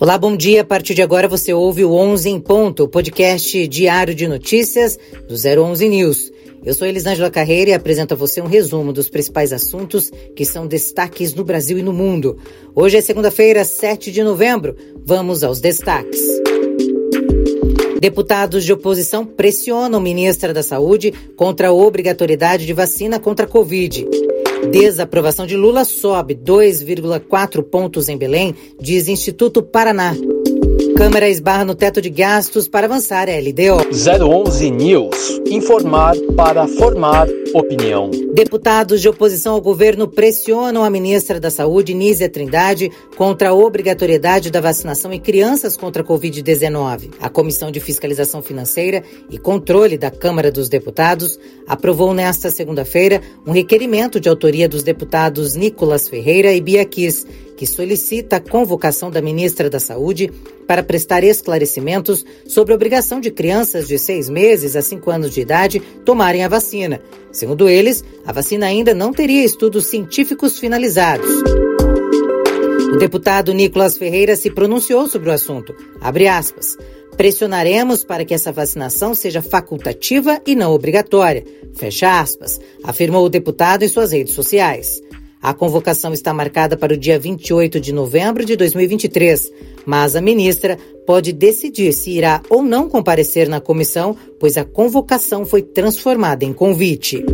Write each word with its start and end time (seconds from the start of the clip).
Olá, 0.00 0.16
bom 0.16 0.34
dia. 0.34 0.62
A 0.62 0.64
partir 0.64 0.94
de 0.94 1.02
agora 1.02 1.28
você 1.28 1.52
ouve 1.52 1.84
o 1.84 1.92
11 1.92 2.30
em 2.30 2.40
ponto, 2.40 2.84
o 2.84 2.88
podcast 2.88 3.68
diário 3.68 4.14
de 4.14 4.26
notícias 4.26 4.98
do 5.28 5.34
011 5.34 5.86
News. 5.90 6.32
Eu 6.64 6.72
sou 6.72 6.88
Elisângela 6.88 7.30
Carreira 7.30 7.72
e 7.72 7.74
apresento 7.74 8.14
a 8.14 8.16
você 8.16 8.40
um 8.40 8.46
resumo 8.46 8.94
dos 8.94 9.10
principais 9.10 9.52
assuntos 9.52 10.10
que 10.34 10.46
são 10.46 10.66
destaques 10.66 11.34
no 11.34 11.44
Brasil 11.44 11.78
e 11.78 11.82
no 11.82 11.92
mundo. 11.92 12.38
Hoje 12.74 12.96
é 12.96 13.02
segunda-feira, 13.02 13.62
7 13.62 14.10
de 14.10 14.24
novembro. 14.24 14.74
Vamos 15.04 15.44
aos 15.44 15.60
destaques. 15.60 16.22
Deputados 18.00 18.64
de 18.64 18.72
oposição 18.72 19.26
pressionam 19.26 20.00
ministra 20.00 20.54
da 20.54 20.62
Saúde 20.62 21.12
contra 21.36 21.68
a 21.68 21.72
obrigatoriedade 21.74 22.64
de 22.64 22.72
vacina 22.72 23.20
contra 23.20 23.44
a 23.44 23.48
Covid. 23.48 24.06
Desaprovação 24.68 25.46
de 25.46 25.56
Lula 25.56 25.84
sobe 25.84 26.34
2,4 26.34 27.62
pontos 27.62 28.08
em 28.08 28.16
Belém, 28.16 28.54
diz 28.80 29.08
Instituto 29.08 29.62
Paraná. 29.62 30.14
Câmara 31.00 31.30
esbarra 31.30 31.64
no 31.64 31.74
teto 31.74 31.98
de 31.98 32.10
gastos 32.10 32.68
para 32.68 32.86
avançar 32.86 33.26
a 33.26 33.32
LDO. 33.32 33.88
011 33.90 34.70
News. 34.70 35.40
Informar 35.46 36.14
para 36.36 36.68
formar 36.68 37.26
opinião. 37.54 38.10
Deputados 38.34 39.00
de 39.00 39.08
oposição 39.08 39.54
ao 39.54 39.62
governo 39.62 40.06
pressionam 40.06 40.84
a 40.84 40.90
ministra 40.90 41.40
da 41.40 41.50
Saúde, 41.50 41.94
Nízia 41.94 42.28
Trindade, 42.28 42.92
contra 43.16 43.48
a 43.48 43.54
obrigatoriedade 43.54 44.50
da 44.50 44.60
vacinação 44.60 45.10
em 45.10 45.18
crianças 45.18 45.74
contra 45.74 46.02
a 46.02 46.04
Covid-19. 46.04 47.12
A 47.18 47.30
Comissão 47.30 47.70
de 47.70 47.80
Fiscalização 47.80 48.42
Financeira 48.42 49.02
e 49.30 49.38
Controle 49.38 49.96
da 49.96 50.10
Câmara 50.10 50.52
dos 50.52 50.68
Deputados 50.68 51.40
aprovou 51.66 52.12
nesta 52.12 52.50
segunda-feira 52.50 53.22
um 53.46 53.52
requerimento 53.52 54.20
de 54.20 54.28
autoria 54.28 54.68
dos 54.68 54.82
deputados 54.82 55.56
Nicolas 55.56 56.10
Ferreira 56.10 56.52
e 56.52 56.60
Bia 56.60 56.84
Kiss, 56.84 57.26
que 57.60 57.66
solicita 57.66 58.36
a 58.36 58.40
convocação 58.40 59.10
da 59.10 59.20
ministra 59.20 59.68
da 59.68 59.78
Saúde 59.78 60.32
para 60.66 60.82
prestar 60.82 61.22
esclarecimentos 61.22 62.24
sobre 62.46 62.72
a 62.72 62.74
obrigação 62.74 63.20
de 63.20 63.30
crianças 63.30 63.86
de 63.86 63.98
seis 63.98 64.30
meses 64.30 64.76
a 64.76 64.80
cinco 64.80 65.10
anos 65.10 65.30
de 65.34 65.42
idade 65.42 65.78
tomarem 66.02 66.42
a 66.42 66.48
vacina. 66.48 67.02
Segundo 67.30 67.68
eles, 67.68 68.02
a 68.24 68.32
vacina 68.32 68.64
ainda 68.64 68.94
não 68.94 69.12
teria 69.12 69.44
estudos 69.44 69.84
científicos 69.84 70.58
finalizados. 70.58 71.28
O 72.94 72.96
deputado 72.96 73.52
Nicolas 73.52 73.98
Ferreira 73.98 74.36
se 74.36 74.50
pronunciou 74.50 75.06
sobre 75.06 75.28
o 75.28 75.32
assunto. 75.34 75.74
Abre 76.00 76.28
aspas. 76.28 76.78
Pressionaremos 77.14 78.04
para 78.04 78.24
que 78.24 78.32
essa 78.32 78.50
vacinação 78.50 79.14
seja 79.14 79.42
facultativa 79.42 80.40
e 80.46 80.56
não 80.56 80.72
obrigatória. 80.72 81.44
Fecha 81.74 82.22
aspas, 82.22 82.58
afirmou 82.82 83.26
o 83.26 83.28
deputado 83.28 83.82
em 83.82 83.88
suas 83.88 84.12
redes 84.12 84.32
sociais. 84.32 85.02
A 85.42 85.54
convocação 85.54 86.12
está 86.12 86.34
marcada 86.34 86.76
para 86.76 86.92
o 86.92 86.96
dia 86.96 87.18
28 87.18 87.80
de 87.80 87.94
novembro 87.94 88.44
de 88.44 88.56
2023, 88.56 89.50
mas 89.86 90.14
a 90.14 90.20
ministra 90.20 90.78
pode 91.06 91.32
decidir 91.32 91.92
se 91.94 92.10
irá 92.10 92.42
ou 92.50 92.62
não 92.62 92.88
comparecer 92.88 93.48
na 93.48 93.58
comissão, 93.58 94.14
pois 94.38 94.58
a 94.58 94.64
convocação 94.64 95.46
foi 95.46 95.62
transformada 95.62 96.44
em 96.44 96.52
convite. 96.52 97.24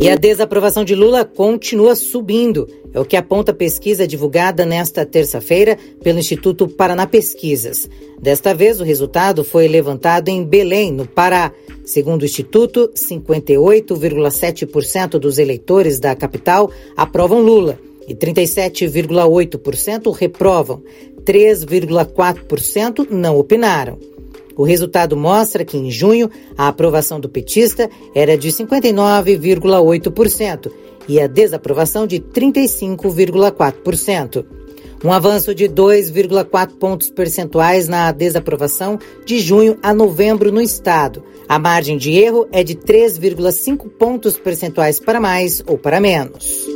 E 0.00 0.08
a 0.08 0.16
desaprovação 0.16 0.82
de 0.82 0.94
Lula 0.94 1.26
continua 1.26 1.94
subindo. 1.94 2.66
É 2.94 2.98
o 2.98 3.04
que 3.04 3.18
aponta 3.18 3.52
a 3.52 3.54
pesquisa 3.54 4.06
divulgada 4.06 4.64
nesta 4.64 5.04
terça-feira 5.04 5.76
pelo 6.02 6.18
Instituto 6.18 6.66
Paraná 6.66 7.06
Pesquisas. 7.06 7.86
Desta 8.18 8.54
vez, 8.54 8.80
o 8.80 8.84
resultado 8.84 9.44
foi 9.44 9.68
levantado 9.68 10.28
em 10.28 10.42
Belém, 10.42 10.90
no 10.90 11.06
Pará. 11.06 11.52
Segundo 11.84 12.22
o 12.22 12.24
Instituto, 12.24 12.90
58,7% 12.94 15.18
dos 15.18 15.36
eleitores 15.36 16.00
da 16.00 16.16
capital 16.16 16.70
aprovam 16.96 17.42
Lula 17.42 17.78
e 18.08 18.14
37,8% 18.14 20.16
reprovam. 20.16 20.82
3,4% 21.24 23.08
não 23.10 23.38
opinaram. 23.38 23.98
O 24.60 24.62
resultado 24.62 25.16
mostra 25.16 25.64
que, 25.64 25.78
em 25.78 25.90
junho, 25.90 26.30
a 26.54 26.68
aprovação 26.68 27.18
do 27.18 27.30
petista 27.30 27.88
era 28.14 28.36
de 28.36 28.50
59,8% 28.50 30.70
e 31.08 31.18
a 31.18 31.26
desaprovação 31.26 32.06
de 32.06 32.20
35,4%. 32.20 34.44
Um 35.02 35.14
avanço 35.14 35.54
de 35.54 35.64
2,4 35.64 36.76
pontos 36.78 37.08
percentuais 37.08 37.88
na 37.88 38.12
desaprovação 38.12 38.98
de 39.24 39.40
junho 39.40 39.78
a 39.82 39.94
novembro 39.94 40.52
no 40.52 40.60
estado. 40.60 41.24
A 41.48 41.58
margem 41.58 41.96
de 41.96 42.12
erro 42.12 42.46
é 42.52 42.62
de 42.62 42.74
3,5 42.74 43.88
pontos 43.88 44.36
percentuais 44.36 45.00
para 45.00 45.18
mais 45.18 45.62
ou 45.66 45.78
para 45.78 46.02
menos. 46.02 46.68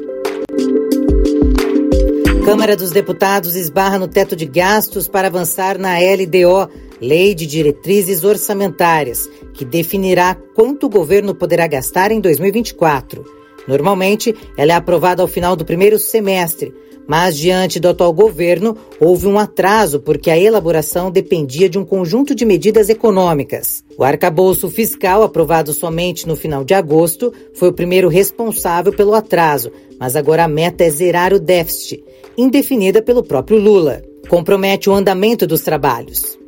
Câmara 2.46 2.76
dos 2.76 2.90
Deputados 2.90 3.56
esbarra 3.56 3.98
no 3.98 4.06
teto 4.06 4.36
de 4.36 4.44
gastos 4.44 5.08
para 5.08 5.28
avançar 5.28 5.78
na 5.78 5.94
LDO, 5.98 6.68
Lei 7.04 7.34
de 7.34 7.44
Diretrizes 7.44 8.24
Orçamentárias, 8.24 9.28
que 9.52 9.62
definirá 9.62 10.34
quanto 10.54 10.86
o 10.86 10.88
governo 10.88 11.34
poderá 11.34 11.66
gastar 11.66 12.10
em 12.10 12.18
2024. 12.18 13.22
Normalmente, 13.68 14.34
ela 14.56 14.72
é 14.72 14.74
aprovada 14.74 15.20
ao 15.20 15.28
final 15.28 15.54
do 15.54 15.66
primeiro 15.66 15.98
semestre, 15.98 16.72
mas 17.06 17.36
diante 17.36 17.78
do 17.78 17.90
atual 17.90 18.10
governo, 18.10 18.74
houve 18.98 19.26
um 19.26 19.38
atraso 19.38 20.00
porque 20.00 20.30
a 20.30 20.38
elaboração 20.38 21.10
dependia 21.10 21.68
de 21.68 21.78
um 21.78 21.84
conjunto 21.84 22.34
de 22.34 22.46
medidas 22.46 22.88
econômicas. 22.88 23.84
O 23.98 24.02
arcabouço 24.02 24.70
fiscal, 24.70 25.22
aprovado 25.22 25.74
somente 25.74 26.26
no 26.26 26.34
final 26.34 26.64
de 26.64 26.72
agosto, 26.72 27.30
foi 27.52 27.68
o 27.68 27.74
primeiro 27.74 28.08
responsável 28.08 28.94
pelo 28.94 29.12
atraso, 29.12 29.70
mas 30.00 30.16
agora 30.16 30.44
a 30.44 30.48
meta 30.48 30.84
é 30.84 30.88
zerar 30.88 31.34
o 31.34 31.38
déficit 31.38 32.02
indefinida 32.34 33.02
pelo 33.02 33.22
próprio 33.22 33.58
Lula. 33.58 34.02
Compromete 34.26 34.88
o 34.88 34.94
andamento 34.94 35.46
dos 35.46 35.60
trabalhos. 35.60 36.42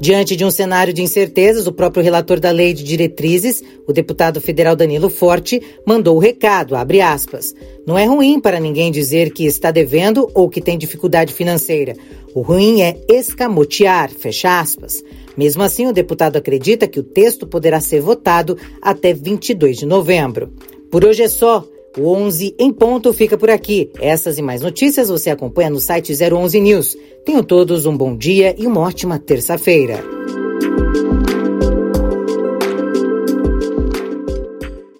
Diante 0.00 0.36
de 0.36 0.44
um 0.44 0.50
cenário 0.50 0.92
de 0.94 1.02
incertezas, 1.02 1.66
o 1.66 1.72
próprio 1.72 2.04
relator 2.04 2.38
da 2.38 2.52
Lei 2.52 2.72
de 2.72 2.84
Diretrizes, 2.84 3.64
o 3.84 3.92
deputado 3.92 4.40
federal 4.40 4.76
Danilo 4.76 5.10
Forte, 5.10 5.60
mandou 5.84 6.16
o 6.16 6.20
recado, 6.20 6.76
abre 6.76 7.00
aspas. 7.00 7.52
Não 7.84 7.98
é 7.98 8.04
ruim 8.04 8.40
para 8.40 8.60
ninguém 8.60 8.92
dizer 8.92 9.32
que 9.32 9.44
está 9.44 9.72
devendo 9.72 10.30
ou 10.34 10.48
que 10.48 10.60
tem 10.60 10.78
dificuldade 10.78 11.32
financeira. 11.32 11.96
O 12.32 12.42
ruim 12.42 12.80
é 12.80 12.96
escamotear, 13.08 14.10
fecha 14.10 14.60
aspas. 14.60 15.02
Mesmo 15.36 15.64
assim, 15.64 15.88
o 15.88 15.92
deputado 15.92 16.36
acredita 16.36 16.86
que 16.86 17.00
o 17.00 17.04
texto 17.04 17.44
poderá 17.44 17.80
ser 17.80 18.00
votado 18.00 18.56
até 18.80 19.12
22 19.12 19.78
de 19.78 19.86
novembro. 19.86 20.52
Por 20.92 21.04
hoje 21.04 21.24
é 21.24 21.28
só. 21.28 21.66
O 21.98 22.12
11 22.12 22.54
em 22.58 22.72
ponto 22.72 23.12
fica 23.12 23.36
por 23.36 23.50
aqui. 23.50 23.90
Essas 24.00 24.38
e 24.38 24.42
mais 24.42 24.60
notícias 24.60 25.08
você 25.08 25.30
acompanha 25.30 25.68
no 25.68 25.80
site 25.80 26.12
011 26.12 26.60
News. 26.60 26.96
Tenham 27.24 27.42
todos 27.42 27.86
um 27.86 27.96
bom 27.96 28.16
dia 28.16 28.54
e 28.56 28.66
uma 28.66 28.80
ótima 28.80 29.18
terça-feira. 29.18 30.02